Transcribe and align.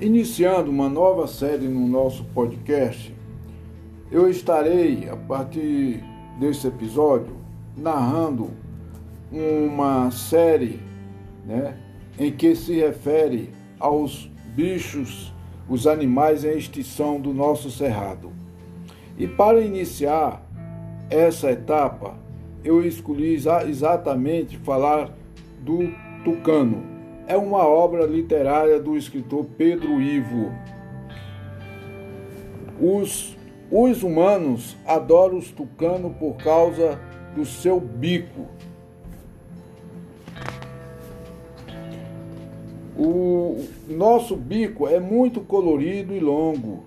Iniciando 0.00 0.70
uma 0.70 0.88
nova 0.88 1.26
série 1.26 1.66
no 1.66 1.88
nosso 1.88 2.22
podcast, 2.26 3.12
eu 4.12 4.30
estarei, 4.30 5.08
a 5.08 5.16
partir 5.16 6.04
desse 6.38 6.68
episódio, 6.68 7.36
narrando 7.76 8.50
uma 9.32 10.08
série 10.12 10.78
né, 11.44 11.76
em 12.16 12.30
que 12.30 12.54
se 12.54 12.74
refere 12.74 13.50
aos 13.80 14.30
bichos, 14.54 15.34
os 15.68 15.84
animais 15.84 16.44
em 16.44 16.56
extinção 16.56 17.20
do 17.20 17.34
nosso 17.34 17.68
cerrado. 17.68 18.30
E 19.18 19.26
para 19.26 19.60
iniciar 19.60 20.40
essa 21.10 21.50
etapa, 21.50 22.14
eu 22.62 22.86
escolhi 22.86 23.34
exatamente 23.34 24.58
falar 24.58 25.10
do 25.60 25.92
tucano 26.22 26.97
é 27.28 27.36
uma 27.36 27.58
obra 27.58 28.06
literária 28.06 28.80
do 28.80 28.96
escritor 28.96 29.44
Pedro 29.58 30.00
Ivo. 30.00 30.50
Os, 32.80 33.36
os 33.70 34.02
humanos 34.02 34.74
adoram 34.86 35.36
os 35.36 35.50
tucanos 35.50 36.16
por 36.16 36.38
causa 36.38 36.98
do 37.36 37.44
seu 37.44 37.78
bico. 37.78 38.46
O 42.96 43.62
nosso 43.86 44.34
bico 44.34 44.88
é 44.88 44.98
muito 44.98 45.42
colorido 45.42 46.14
e 46.14 46.20
longo, 46.20 46.84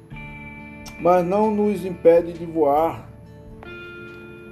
mas 0.99 1.23
não 1.23 1.51
nos 1.51 1.85
impede 1.85 2.33
de 2.33 2.45
voar, 2.45 3.07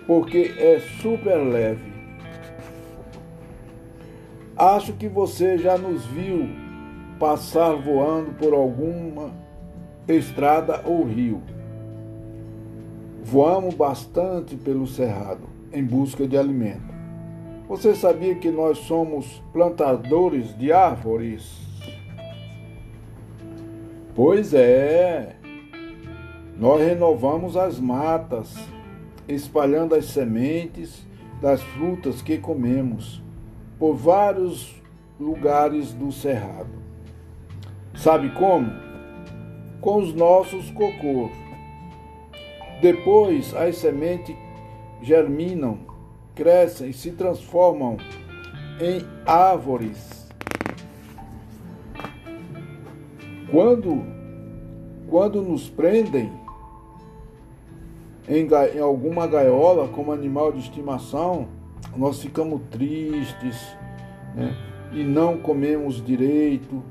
porque 0.06 0.54
é 0.58 0.80
super 1.02 1.38
leve. 1.38 1.89
Acho 4.60 4.92
que 4.92 5.08
você 5.08 5.58
já 5.58 5.78
nos 5.78 6.06
viu 6.08 6.50
passar 7.18 7.76
voando 7.76 8.34
por 8.34 8.54
alguma 8.54 9.32
estrada 10.06 10.82
ou 10.86 11.06
rio. 11.06 11.42
Voamos 13.24 13.74
bastante 13.74 14.58
pelo 14.58 14.86
cerrado 14.86 15.48
em 15.72 15.82
busca 15.82 16.28
de 16.28 16.38
alimento. 16.38 16.94
Você 17.70 17.96
sabia 17.96 18.36
que 18.36 18.52
nós 18.52 18.80
somos 18.80 19.42
plantadores 19.54 20.54
de 20.58 20.74
árvores? 20.74 21.58
Pois 24.14 24.54
é. 24.54 25.38
Nós 26.58 26.82
renovamos 26.82 27.56
as 27.56 27.80
matas, 27.80 28.54
espalhando 29.26 29.96
as 29.96 30.04
sementes 30.04 31.08
das 31.42 31.64
frutas 31.64 32.22
que 32.22 32.38
comemos 32.38 33.24
por 33.80 33.96
vários 33.96 34.76
lugares 35.18 35.94
do 35.94 36.12
cerrado. 36.12 36.70
Sabe 37.96 38.30
como? 38.32 38.70
Com 39.80 39.98
os 39.98 40.14
nossos 40.14 40.70
cocôs. 40.72 41.32
Depois 42.82 43.54
as 43.56 43.78
sementes 43.78 44.36
germinam, 45.02 45.80
crescem 46.36 46.90
e 46.90 46.94
se 46.94 47.12
transformam 47.12 47.98
em 48.82 49.06
árvores. 49.26 50.28
Quando, 53.50 54.04
quando 55.10 55.42
nos 55.42 55.70
prendem 55.70 56.32
em, 58.28 58.48
em 58.76 58.80
alguma 58.80 59.26
gaiola 59.26 59.88
como 59.88 60.12
animal 60.12 60.52
de 60.52 60.60
estimação, 60.60 61.48
nós 61.98 62.22
ficamos 62.22 62.62
tristes 62.70 63.76
né? 64.36 64.56
e 64.92 65.04
não 65.04 65.38
comemos 65.38 66.04
direito 66.04 66.84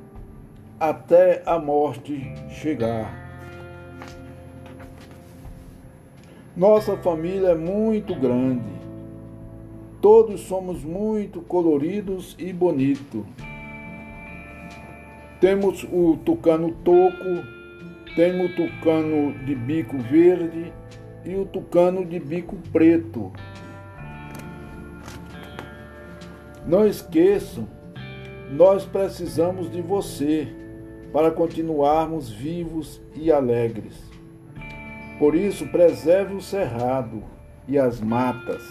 até 0.78 1.42
a 1.44 1.58
morte 1.58 2.32
chegar. 2.50 3.28
Nossa 6.56 6.96
família 6.96 7.50
é 7.50 7.55
muito 7.55 8.14
grande. 8.14 8.78
Todos 10.00 10.40
somos 10.40 10.84
muito 10.84 11.40
coloridos 11.40 12.36
e 12.39 12.52
bonitos. 12.52 13.24
Temos 15.40 15.84
o 15.84 16.17
tucano 16.24 16.73
toco, 16.84 17.44
temos 18.17 18.50
o 18.50 18.56
tucano 18.56 19.33
de 19.44 19.55
bico 19.55 19.96
verde 19.98 20.73
e 21.24 21.34
o 21.36 21.46
tucano 21.46 22.05
de 22.05 22.18
bico 22.18 22.56
preto. 22.73 23.33
Não 26.68 26.86
esqueçam, 26.86 27.67
nós 28.51 28.84
precisamos 28.84 29.70
de 29.70 29.80
você 29.80 30.46
para 31.14 31.30
continuarmos 31.30 32.29
vivos 32.29 33.01
e 33.14 33.33
alegres. 33.33 33.95
Por 35.18 35.34
isso, 35.34 35.67
preserve 35.68 36.34
o 36.34 36.42
cerrado 36.42 37.24
e 37.67 37.79
as 37.79 38.02
matas. 38.02 38.62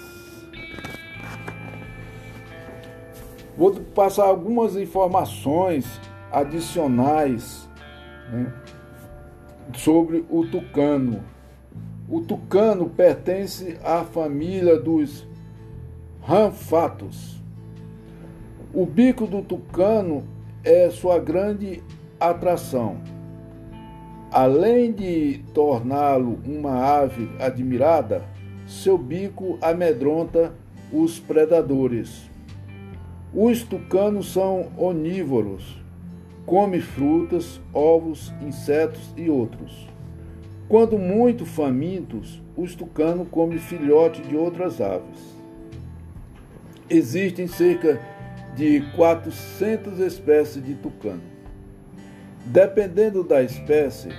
Vou 3.58 3.74
passar 3.74 4.26
algumas 4.26 4.76
informações 4.76 6.00
adicionais 6.32 7.68
né, 8.32 8.54
sobre 9.74 10.24
o 10.30 10.46
tucano. 10.46 11.24
O 12.08 12.22
tucano 12.22 12.92
pertence 12.92 13.80
à 13.84 14.04
família 14.04 14.80
dos 14.80 15.28
ranfatos 16.22 17.37
o 18.78 18.86
bico 18.86 19.26
do 19.26 19.42
tucano 19.42 20.24
é 20.64 20.88
sua 20.92 21.18
grande 21.18 21.82
atração. 22.20 22.98
Além 24.32 24.92
de 24.92 25.40
torná-lo 25.52 26.38
uma 26.46 26.86
ave 26.86 27.28
admirada, 27.40 28.24
seu 28.68 28.96
bico 28.96 29.58
amedronta 29.64 30.54
os 30.94 31.18
predadores. 31.18 32.30
Os 33.34 33.64
tucanos 33.64 34.32
são 34.32 34.68
onívoros, 34.78 35.82
come 36.46 36.80
frutas, 36.80 37.60
ovos, 37.74 38.32
insetos 38.46 39.12
e 39.18 39.28
outros. 39.28 39.88
Quando 40.70 41.00
muito 41.00 41.48
famintos, 41.48 42.44
os 42.56 42.76
tucanos 42.76 43.28
comem 43.30 43.58
filhote 43.58 44.22
de 44.22 44.36
outras 44.36 44.80
aves. 44.80 45.36
Existem 46.88 47.48
cerca 47.48 48.00
de 48.58 48.82
400 48.96 50.00
espécies 50.00 50.66
de 50.66 50.74
tucano. 50.74 51.22
Dependendo 52.44 53.24
da 53.24 53.44
espécie, 53.44 54.10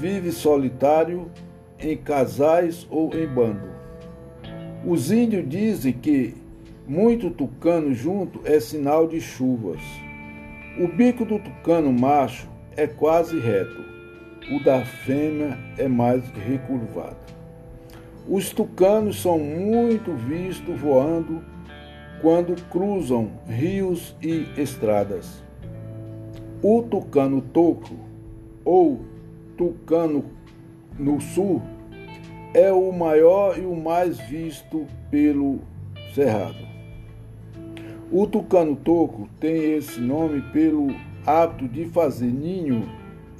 vive 0.00 0.32
solitário, 0.32 1.30
em 1.78 1.96
casais 1.96 2.86
ou 2.90 3.14
em 3.14 3.26
bando. 3.26 3.70
Os 4.84 5.12
índios 5.12 5.48
dizem 5.48 5.92
que 5.92 6.34
muito 6.86 7.30
tucano 7.30 7.94
junto 7.94 8.40
é 8.44 8.58
sinal 8.58 9.06
de 9.06 9.20
chuvas. 9.20 9.80
O 10.78 10.88
bico 10.88 11.24
do 11.24 11.38
tucano 11.38 11.92
macho 11.92 12.48
é 12.76 12.86
quase 12.86 13.38
reto, 13.38 13.84
o 14.50 14.62
da 14.64 14.84
fêmea 14.84 15.56
é 15.78 15.86
mais 15.86 16.24
recurvado. 16.30 17.16
Os 18.28 18.50
tucanos 18.50 19.20
são 19.20 19.38
muito 19.38 20.12
vistos 20.14 20.80
voando 20.80 21.51
quando 22.22 22.54
cruzam 22.70 23.32
rios 23.48 24.16
e 24.22 24.46
estradas. 24.56 25.42
O 26.62 26.80
tucano 26.80 27.42
toco, 27.42 27.96
ou 28.64 29.00
tucano 29.56 30.24
no 30.96 31.20
sul, 31.20 31.60
é 32.54 32.72
o 32.72 32.92
maior 32.92 33.58
e 33.58 33.66
o 33.66 33.74
mais 33.74 34.20
visto 34.20 34.86
pelo 35.10 35.58
cerrado. 36.14 36.64
O 38.12 38.26
tucano 38.26 38.76
toco 38.76 39.28
tem 39.40 39.74
esse 39.74 40.00
nome 40.00 40.42
pelo 40.52 40.94
hábito 41.26 41.66
de 41.66 41.86
fazer 41.86 42.30
ninho 42.30 42.88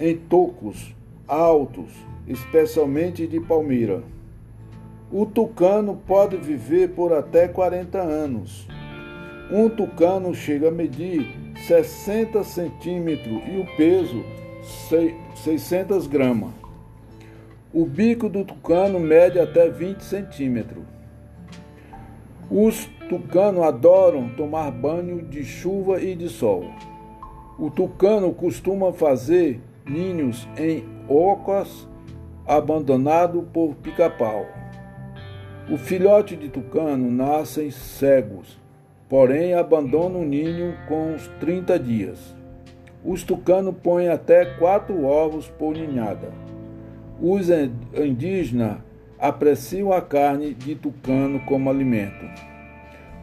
em 0.00 0.16
tocos 0.16 0.92
altos, 1.28 1.92
especialmente 2.26 3.28
de 3.28 3.38
palmeira. 3.38 4.02
O 5.14 5.26
tucano 5.26 6.00
pode 6.06 6.38
viver 6.38 6.88
por 6.88 7.12
até 7.12 7.46
40 7.46 7.98
anos. 7.98 8.66
Um 9.50 9.68
tucano 9.68 10.34
chega 10.34 10.68
a 10.68 10.70
medir 10.70 11.36
60 11.66 12.42
centímetros 12.42 13.42
e 13.46 13.58
o 13.58 13.76
peso 13.76 14.24
600 15.34 16.06
gramas. 16.06 16.52
O 17.74 17.84
bico 17.84 18.26
do 18.26 18.42
tucano 18.42 18.98
mede 18.98 19.38
até 19.38 19.68
20 19.68 20.00
centímetros. 20.02 20.82
Os 22.50 22.86
tucanos 23.10 23.64
adoram 23.64 24.30
tomar 24.30 24.70
banho 24.70 25.20
de 25.20 25.44
chuva 25.44 26.00
e 26.00 26.14
de 26.14 26.30
sol. 26.30 26.64
O 27.58 27.68
tucano 27.68 28.32
costuma 28.32 28.94
fazer 28.94 29.60
ninhos 29.84 30.48
em 30.56 30.86
ocas 31.06 31.86
abandonado 32.46 33.42
por 33.52 33.74
pica-pau. 33.74 34.61
O 35.72 35.78
filhote 35.78 36.36
de 36.36 36.50
tucano 36.50 37.10
nascem 37.10 37.70
cegos, 37.70 38.60
porém 39.08 39.54
abandona 39.54 40.18
o 40.18 40.22
ninho 40.22 40.74
com 40.86 41.14
uns 41.14 41.28
30 41.40 41.78
dias. 41.78 42.36
Os 43.02 43.22
tucanos 43.22 43.74
põem 43.82 44.10
até 44.10 44.44
quatro 44.44 45.04
ovos 45.04 45.48
por 45.48 45.74
ninhada. 45.74 46.30
Os 47.18 47.48
indígenas 47.94 48.80
apreciam 49.18 49.94
a 49.94 50.02
carne 50.02 50.52
de 50.52 50.74
tucano 50.74 51.40
como 51.46 51.70
alimento. 51.70 52.26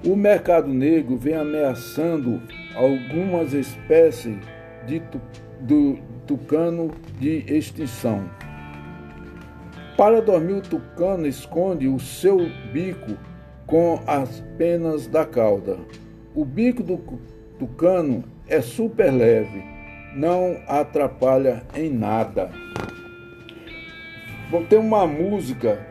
O 0.04 0.16
mercado 0.16 0.69
negro 0.69 1.18
vem 1.18 1.36
ameaçando 1.36 2.42
algumas 2.74 3.54
espécies 3.54 4.40
de 4.88 5.04
tucano 6.25 6.90
de 7.19 7.46
extinção. 7.48 8.28
Para 10.00 10.22
dormir, 10.22 10.54
o 10.54 10.62
tucano 10.62 11.28
esconde 11.28 11.90
o 11.90 12.00
seu 12.00 12.38
bico 12.72 13.18
com 13.68 14.00
as 14.07 14.42
penas 14.57 15.07
da 15.07 15.25
cauda. 15.25 15.78
O 16.34 16.46
bico 16.46 16.81
do 16.81 16.98
tucano 17.60 18.24
é 18.48 18.62
super 18.62 19.12
leve, 19.12 19.62
não 20.16 20.56
atrapalha 20.69 21.63
em 21.75 21.90
nada. 21.90 22.50
Bom, 24.50 24.63
tem 24.63 24.80
uma 24.80 25.06
música 25.06 25.86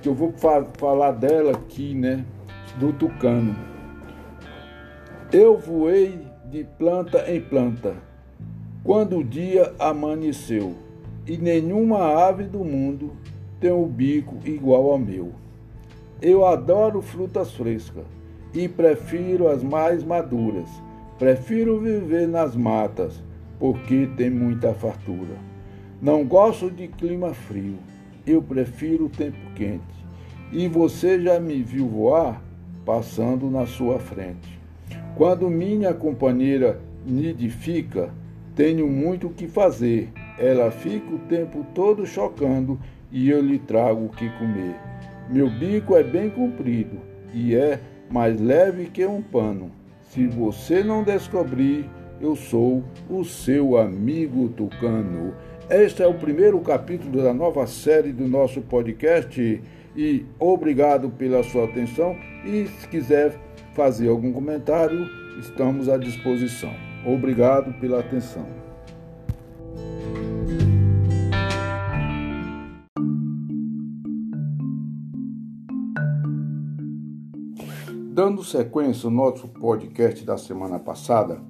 que 0.00 0.08
eu 0.08 0.14
vou 0.14 0.30
fa 0.30 0.64
falar 0.78 1.10
dela 1.10 1.50
aqui, 1.50 1.92
né? 1.92 2.24
Do 2.78 2.92
tucano. 2.92 3.56
Eu 5.32 5.58
voei 5.58 6.24
de 6.44 6.62
planta 6.78 7.28
em 7.28 7.40
planta, 7.40 7.96
quando 8.84 9.16
o 9.16 9.24
dia 9.24 9.74
amanheceu, 9.76 10.76
e 11.26 11.36
nenhuma 11.36 12.26
ave 12.28 12.44
do 12.44 12.60
mundo 12.60 13.10
tem 13.60 13.70
o 13.70 13.84
um 13.84 13.86
bico 13.86 14.36
igual 14.44 14.90
ao 14.90 14.98
meu. 14.98 15.32
Eu 16.20 16.46
adoro 16.46 17.02
frutas 17.02 17.52
frescas 17.52 18.04
e 18.54 18.66
prefiro 18.66 19.48
as 19.48 19.62
mais 19.62 20.02
maduras. 20.02 20.68
Prefiro 21.18 21.78
viver 21.78 22.26
nas 22.26 22.56
matas, 22.56 23.22
porque 23.58 24.08
tem 24.16 24.30
muita 24.30 24.72
fartura. 24.72 25.36
Não 26.00 26.24
gosto 26.24 26.70
de 26.70 26.88
clima 26.88 27.34
frio, 27.34 27.76
eu 28.26 28.42
prefiro 28.42 29.04
o 29.04 29.10
tempo 29.10 29.36
quente. 29.54 30.00
E 30.50 30.66
você 30.66 31.20
já 31.20 31.38
me 31.38 31.62
viu 31.62 31.86
voar 31.86 32.42
passando 32.86 33.50
na 33.50 33.66
sua 33.66 33.98
frente. 33.98 34.58
Quando 35.14 35.50
minha 35.50 35.92
companheira 35.92 36.80
nidifica, 37.06 38.10
tenho 38.56 38.88
muito 38.88 39.26
o 39.26 39.32
que 39.32 39.46
fazer. 39.46 40.08
Ela 40.38 40.70
fica 40.70 41.14
o 41.14 41.18
tempo 41.18 41.64
todo 41.74 42.06
chocando 42.06 42.78
e 43.10 43.28
eu 43.30 43.40
lhe 43.40 43.58
trago 43.58 44.06
o 44.06 44.08
que 44.08 44.28
comer. 44.38 44.76
Meu 45.28 45.48
bico 45.48 45.96
é 45.96 46.02
bem 46.02 46.30
comprido 46.30 46.98
e 47.32 47.54
é 47.54 47.80
mais 48.10 48.40
leve 48.40 48.86
que 48.86 49.04
um 49.06 49.22
pano. 49.22 49.70
Se 50.04 50.26
você 50.26 50.82
não 50.82 51.04
descobrir, 51.04 51.88
eu 52.20 52.34
sou 52.34 52.82
o 53.08 53.24
seu 53.24 53.78
amigo 53.78 54.48
tucano. 54.48 55.34
Este 55.68 56.02
é 56.02 56.06
o 56.06 56.14
primeiro 56.14 56.58
capítulo 56.60 57.22
da 57.22 57.32
nova 57.32 57.66
série 57.66 58.12
do 58.12 58.26
nosso 58.26 58.60
podcast 58.60 59.62
e 59.96 60.26
obrigado 60.38 61.10
pela 61.10 61.42
sua 61.44 61.64
atenção 61.64 62.16
e 62.44 62.66
se 62.66 62.88
quiser 62.88 63.38
fazer 63.74 64.08
algum 64.08 64.32
comentário, 64.32 65.08
estamos 65.38 65.88
à 65.88 65.96
disposição. 65.96 66.72
Obrigado 67.06 67.72
pela 67.80 68.00
atenção. 68.00 68.69
Dando 78.22 78.44
sequência 78.44 79.06
ao 79.06 79.10
nosso 79.10 79.48
podcast 79.48 80.26
da 80.26 80.36
semana 80.36 80.78
passada, 80.78 81.40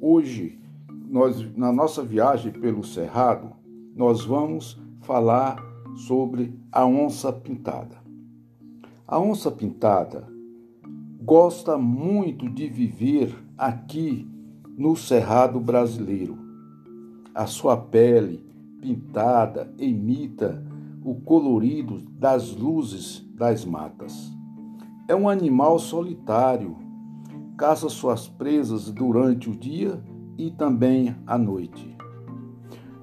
hoje, 0.00 0.58
nós, 1.06 1.54
na 1.54 1.70
nossa 1.70 2.02
viagem 2.02 2.50
pelo 2.50 2.82
Cerrado, 2.82 3.52
nós 3.94 4.24
vamos 4.24 4.80
falar 5.02 5.62
sobre 5.94 6.58
a 6.72 6.86
onça 6.86 7.30
pintada. 7.30 7.98
A 9.06 9.20
onça 9.20 9.50
pintada 9.50 10.26
gosta 11.20 11.76
muito 11.76 12.48
de 12.48 12.68
viver 12.68 13.36
aqui 13.58 14.26
no 14.78 14.96
Cerrado 14.96 15.60
brasileiro. 15.60 16.38
A 17.34 17.46
sua 17.46 17.76
pele 17.76 18.42
pintada 18.80 19.70
imita 19.78 20.64
o 21.04 21.16
colorido 21.16 22.00
das 22.18 22.56
luzes 22.56 23.22
das 23.34 23.62
matas. 23.66 24.32
É 25.06 25.14
um 25.14 25.28
animal 25.28 25.78
solitário, 25.78 26.78
caça 27.58 27.90
suas 27.90 28.26
presas 28.26 28.90
durante 28.90 29.50
o 29.50 29.54
dia 29.54 30.02
e 30.38 30.50
também 30.50 31.14
à 31.26 31.36
noite. 31.36 31.94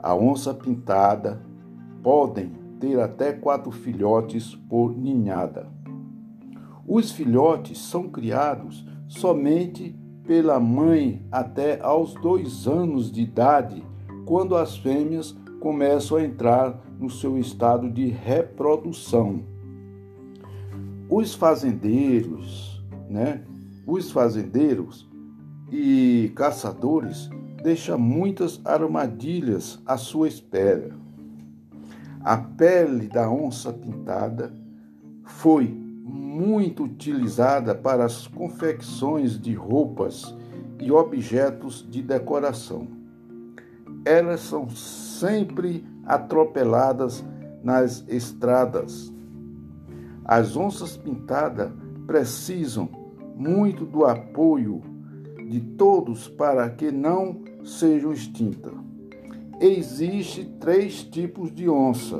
A 0.01 0.15
onça 0.15 0.51
pintada 0.51 1.45
podem 2.01 2.53
ter 2.79 2.99
até 2.99 3.31
quatro 3.31 3.69
filhotes 3.69 4.55
por 4.67 4.97
ninhada. 4.97 5.69
Os 6.87 7.11
filhotes 7.11 7.77
são 7.77 8.09
criados 8.09 8.83
somente 9.07 9.95
pela 10.25 10.59
mãe 10.59 11.23
até 11.31 11.79
aos 11.81 12.15
dois 12.15 12.67
anos 12.67 13.11
de 13.11 13.21
idade, 13.21 13.85
quando 14.25 14.55
as 14.55 14.75
fêmeas 14.75 15.37
começam 15.59 16.17
a 16.17 16.23
entrar 16.23 16.81
no 16.99 17.11
seu 17.11 17.37
estado 17.37 17.91
de 17.91 18.07
reprodução 18.07 19.50
os 21.11 21.35
fazendeiros, 21.35 22.81
né? 23.09 23.41
Os 23.85 24.09
fazendeiros 24.11 25.09
e 25.69 26.31
caçadores 26.35 27.29
deixam 27.61 27.99
muitas 27.99 28.61
armadilhas 28.63 29.81
à 29.85 29.97
sua 29.97 30.29
espera. 30.29 30.95
A 32.23 32.37
pele 32.37 33.09
da 33.09 33.29
onça 33.29 33.73
pintada 33.73 34.53
foi 35.25 35.67
muito 35.67 36.85
utilizada 36.85 37.75
para 37.75 38.05
as 38.05 38.25
confecções 38.27 39.37
de 39.37 39.53
roupas 39.53 40.33
e 40.79 40.93
objetos 40.93 41.85
de 41.89 42.01
decoração. 42.01 42.87
Elas 44.05 44.39
são 44.39 44.69
sempre 44.69 45.85
atropeladas 46.05 47.21
nas 47.61 48.05
estradas 48.07 49.10
as 50.25 50.55
onças 50.55 50.95
pintadas 50.97 51.71
precisam 52.05 52.89
muito 53.35 53.85
do 53.85 54.05
apoio 54.05 54.81
de 55.49 55.59
todos 55.59 56.27
para 56.27 56.69
que 56.69 56.91
não 56.91 57.41
sejam 57.63 58.13
extintas. 58.13 58.73
Existem 59.59 60.45
três 60.59 61.03
tipos 61.03 61.53
de 61.53 61.69
onça: 61.69 62.19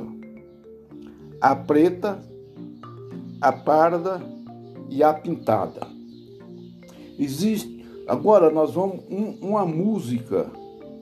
a 1.40 1.56
preta, 1.56 2.20
a 3.40 3.52
parda 3.52 4.20
e 4.88 5.02
a 5.02 5.12
pintada. 5.12 5.86
Existe. 7.18 7.82
Agora 8.08 8.50
nós 8.50 8.74
vamos 8.74 9.00
um, 9.10 9.38
uma 9.40 9.64
música, 9.64 10.50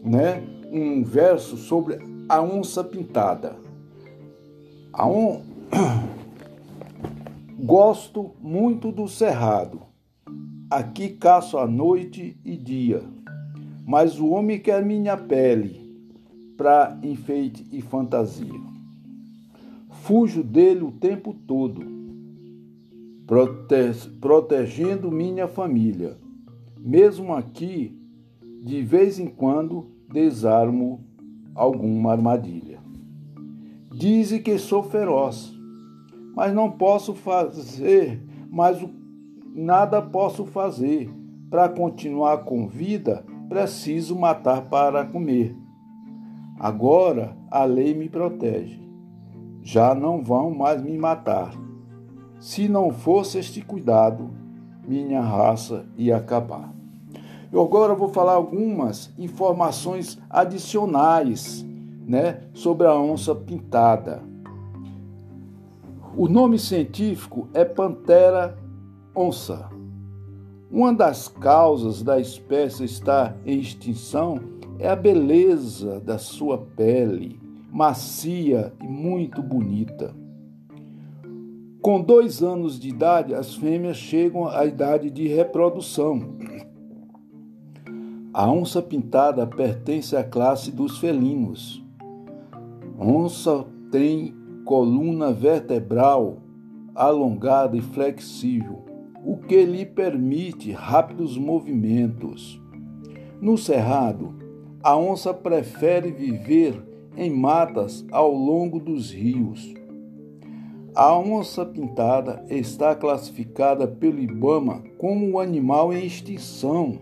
né? 0.03 0.43
Um 0.71 1.03
verso 1.03 1.57
sobre 1.57 1.99
a 2.29 2.41
onça 2.41 2.85
pintada. 2.85 3.57
A 4.93 5.07
on... 5.07 5.43
Gosto 7.71 8.33
muito 8.43 8.91
do 8.91 9.07
cerrado. 9.07 9.83
Aqui 10.69 11.11
caço 11.11 11.57
à 11.57 11.69
noite 11.69 12.37
e 12.45 12.57
dia. 12.57 13.00
Mas 13.87 14.19
o 14.19 14.31
homem 14.31 14.59
quer 14.59 14.85
minha 14.85 15.17
pele 15.17 15.81
para 16.57 16.99
enfeite 17.00 17.65
e 17.71 17.81
fantasia. 17.81 18.61
Fujo 20.03 20.43
dele 20.43 20.83
o 20.83 20.91
tempo 20.91 21.33
todo, 21.47 21.81
prote 23.25 24.09
protegendo 24.21 25.09
minha 25.09 25.47
família. 25.47 26.19
Mesmo 26.77 27.33
aqui, 27.33 27.97
de 28.65 28.83
vez 28.83 29.21
em 29.21 29.29
quando, 29.29 29.93
desarmo 30.12 31.05
alguma 31.55 32.11
armadilha. 32.11 32.81
Dizem 33.93 34.43
que 34.43 34.59
sou 34.59 34.83
feroz 34.83 35.60
mas 36.35 36.55
não 36.55 36.71
posso 36.71 37.15
fazer, 37.15 38.23
mas 38.51 38.79
nada 39.55 40.01
posso 40.01 40.45
fazer. 40.45 41.11
Para 41.51 41.69
continuar 41.69 42.45
com 42.45 42.69
vida, 42.69 43.25
preciso 43.49 44.15
matar 44.15 44.63
para 44.63 45.05
comer. 45.05 45.57
Agora 46.59 47.37
a 47.51 47.65
lei 47.65 47.93
me 47.95 48.09
protege. 48.09 48.81
Já 49.63 49.95
não 49.95 50.23
vão 50.23 50.51
mais 50.51 50.81
me 50.81 50.97
matar. 50.97 51.53
Se 52.39 52.69
não 52.69 52.91
fosse 52.91 53.39
este 53.39 53.61
cuidado, 53.61 54.31
minha 54.87 55.21
raça 55.21 55.87
ia 55.97 56.17
acabar. 56.17 56.73
Eu 57.53 57.61
agora 57.63 57.95
vou 57.95 58.09
falar 58.09 58.35
algumas 58.35 59.13
informações 59.19 60.19
adicionais, 60.31 61.67
né, 62.07 62.45
sobre 62.55 62.87
a 62.87 62.95
onça 62.95 63.35
pintada. 63.35 64.23
O 66.17 66.29
nome 66.29 66.59
científico 66.59 67.49
é 67.55 67.64
Pantera 67.64 68.59
onça. 69.14 69.71
Uma 70.69 70.93
das 70.93 71.29
causas 71.29 72.02
da 72.02 72.19
espécie 72.19 72.85
estar 72.85 73.37
em 73.47 73.61
extinção 73.61 74.40
é 74.79 74.88
a 74.88 74.97
beleza 74.97 76.00
da 76.00 76.19
sua 76.19 76.59
pele, 76.59 77.40
macia 77.71 78.73
e 78.83 78.88
muito 78.88 79.40
bonita. 79.40 80.12
Com 81.81 82.02
dois 82.02 82.43
anos 82.43 82.79
de 82.79 82.88
idade, 82.88 83.33
as 83.33 83.55
fêmeas 83.55 83.97
chegam 83.97 84.49
à 84.49 84.67
idade 84.67 85.11
de 85.11 85.29
reprodução. 85.29 86.37
A 88.35 88.50
onça 88.50 88.83
pintada 88.83 89.47
pertence 89.47 90.17
à 90.17 90.25
classe 90.25 90.73
dos 90.73 90.99
felinos. 90.99 91.85
Onça 92.99 93.64
tem 93.90 94.40
coluna 94.71 95.33
vertebral 95.33 96.37
alongada 96.95 97.77
e 97.77 97.81
flexível, 97.81 98.85
o 99.27 99.37
que 99.37 99.65
lhe 99.65 99.85
permite 99.85 100.71
rápidos 100.71 101.37
movimentos. 101.37 102.62
No 103.41 103.59
cerrado, 103.59 104.33
a 104.81 104.97
onça 104.97 105.35
prefere 105.35 106.12
viver 106.12 106.81
em 107.17 107.29
matas 107.29 108.07
ao 108.12 108.33
longo 108.33 108.79
dos 108.79 109.11
rios. 109.11 109.75
A 110.95 111.19
onça 111.19 111.67
pintada 111.67 112.45
está 112.49 112.95
classificada 112.95 113.89
pelo 113.89 114.21
IBAMA 114.21 114.85
como 114.99 115.27
um 115.27 115.41
animal 115.41 115.93
em 115.93 116.07
extinção. 116.07 116.97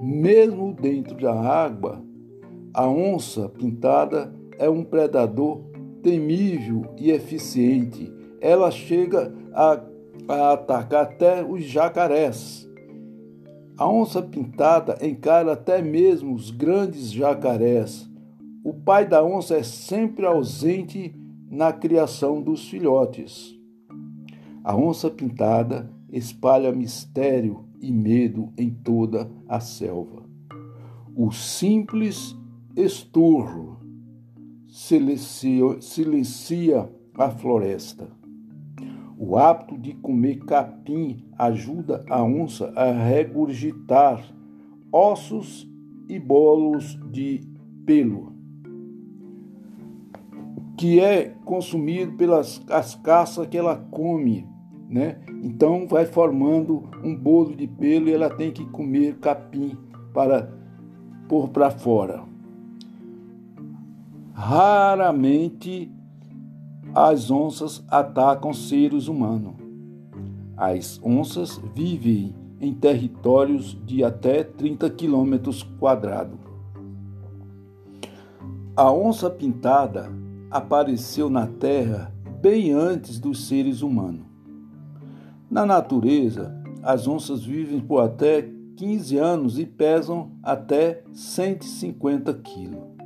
Mesmo 0.00 0.72
dentro 0.72 1.18
da 1.18 1.34
água, 1.38 2.02
a 2.72 2.88
onça 2.88 3.46
pintada 3.50 4.34
é 4.58 4.70
um 4.70 4.82
predador 4.82 5.73
temível 6.04 6.84
e 6.98 7.10
eficiente. 7.10 8.12
Ela 8.40 8.70
chega 8.70 9.34
a, 9.54 9.80
a 10.28 10.52
atacar 10.52 11.04
até 11.04 11.42
os 11.42 11.64
jacarés. 11.64 12.68
A 13.76 13.88
onça 13.88 14.22
pintada 14.22 14.98
encara 15.00 15.54
até 15.54 15.80
mesmo 15.82 16.34
os 16.34 16.50
grandes 16.50 17.10
jacarés. 17.10 18.08
O 18.62 18.74
pai 18.74 19.08
da 19.08 19.24
onça 19.24 19.56
é 19.56 19.62
sempre 19.62 20.26
ausente 20.26 21.12
na 21.50 21.72
criação 21.72 22.40
dos 22.40 22.68
filhotes. 22.68 23.58
A 24.62 24.76
onça 24.76 25.10
pintada 25.10 25.90
espalha 26.12 26.70
mistério 26.70 27.64
e 27.80 27.90
medo 27.90 28.52
em 28.56 28.70
toda 28.70 29.30
a 29.48 29.58
selva. 29.58 30.22
O 31.16 31.32
simples 31.32 32.36
esturro 32.76 33.83
silencia, 34.84 35.80
silencia 35.80 36.90
a 37.16 37.30
floresta. 37.30 38.06
O 39.18 39.38
hábito 39.38 39.78
de 39.78 39.94
comer 39.94 40.40
capim 40.44 41.24
ajuda 41.38 42.04
a 42.10 42.22
onça 42.22 42.70
a 42.76 42.92
regurgitar 42.92 44.22
ossos 44.92 45.66
e 46.06 46.18
bolos 46.18 46.98
de 47.10 47.40
pelo 47.86 48.34
que 50.76 51.00
é 51.00 51.34
consumido 51.44 52.12
pelas 52.16 52.60
as 52.68 52.94
caças 52.96 53.46
que 53.46 53.56
ela 53.56 53.76
come, 53.90 54.46
né? 54.90 55.18
Então 55.42 55.86
vai 55.88 56.04
formando 56.04 56.90
um 57.02 57.16
bolo 57.16 57.54
de 57.56 57.66
pelo 57.66 58.08
e 58.08 58.12
ela 58.12 58.28
tem 58.28 58.50
que 58.50 58.66
comer 58.66 59.16
capim 59.18 59.78
para 60.12 60.52
pôr 61.28 61.48
para 61.48 61.70
fora. 61.70 62.33
Raramente 64.36 65.88
as 66.92 67.30
onças 67.30 67.84
atacam 67.88 68.52
seres 68.52 69.06
humanos. 69.06 69.54
As 70.56 71.00
onças 71.04 71.60
vivem 71.72 72.34
em 72.60 72.74
territórios 72.74 73.78
de 73.86 74.02
até 74.02 74.42
30 74.42 74.90
quilômetros 74.90 75.62
quadrados. 75.62 76.38
A 78.74 78.90
onça 78.90 79.30
pintada 79.30 80.10
apareceu 80.50 81.30
na 81.30 81.46
Terra 81.46 82.12
bem 82.40 82.72
antes 82.72 83.20
dos 83.20 83.46
seres 83.46 83.82
humanos. 83.82 84.26
Na 85.48 85.64
natureza, 85.64 86.60
as 86.82 87.06
onças 87.06 87.44
vivem 87.44 87.78
por 87.78 88.00
até 88.00 88.50
15 88.76 89.16
anos 89.16 89.58
e 89.60 89.64
pesam 89.64 90.32
até 90.42 91.04
150 91.12 92.34
quilos. 92.34 93.03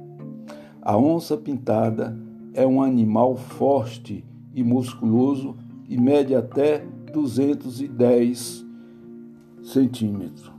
A 0.89 0.97
onça 0.97 1.37
pintada 1.37 2.19
é 2.55 2.67
um 2.67 2.81
animal 2.81 3.37
forte 3.37 4.25
e 4.55 4.65
musculoso 4.65 5.55
e 5.87 5.99
mede 6.01 6.35
até 6.35 6.79
210 7.13 8.67
centímetros. 9.63 10.51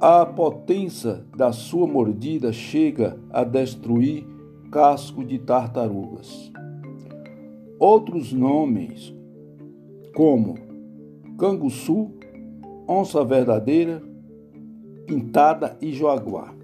A 0.00 0.26
potência 0.26 1.24
da 1.36 1.52
sua 1.52 1.86
mordida 1.86 2.52
chega 2.52 3.16
a 3.32 3.44
destruir 3.44 4.26
casco 4.72 5.24
de 5.24 5.38
tartarugas. 5.38 6.50
Outros 7.78 8.32
nomes, 8.32 9.14
como 10.12 10.56
canguçu, 11.38 12.10
onça 12.88 13.24
verdadeira, 13.24 14.02
pintada 15.06 15.78
e 15.80 15.92
jaguar. 15.92 16.58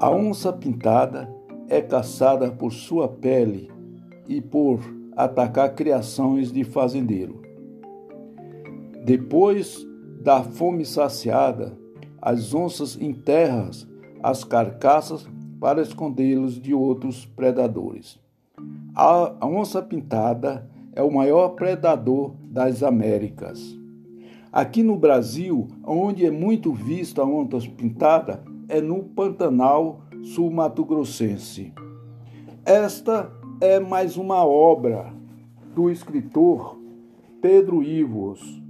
A 0.00 0.10
onça 0.10 0.50
pintada 0.50 1.30
é 1.68 1.82
caçada 1.82 2.50
por 2.50 2.72
sua 2.72 3.06
pele 3.06 3.70
e 4.26 4.40
por 4.40 4.80
atacar 5.14 5.74
criações 5.74 6.50
de 6.50 6.64
fazendeiro. 6.64 7.42
Depois 9.04 9.86
da 10.22 10.42
fome 10.42 10.86
saciada, 10.86 11.76
as 12.18 12.54
onças 12.54 12.98
enterram 12.98 13.68
as 14.22 14.42
carcaças 14.42 15.28
para 15.60 15.82
escondê-los 15.82 16.58
de 16.58 16.72
outros 16.72 17.26
predadores. 17.26 18.18
A 18.94 19.46
onça 19.46 19.82
pintada 19.82 20.66
é 20.94 21.02
o 21.02 21.12
maior 21.12 21.50
predador 21.50 22.32
das 22.44 22.82
Américas. 22.82 23.78
Aqui 24.50 24.82
no 24.82 24.96
Brasil, 24.96 25.68
onde 25.86 26.24
é 26.24 26.30
muito 26.30 26.72
vista 26.72 27.20
a 27.20 27.26
onça 27.26 27.68
pintada, 27.68 28.42
é 28.70 28.80
no 28.80 29.02
Pantanal 29.02 30.00
sul-mato-grossense. 30.22 31.74
Esta 32.64 33.32
é 33.60 33.80
mais 33.80 34.16
uma 34.16 34.46
obra 34.46 35.12
do 35.74 35.90
escritor 35.90 36.78
Pedro 37.42 37.82
Ivos 37.82 38.62